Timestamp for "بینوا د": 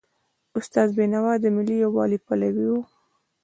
0.97-1.45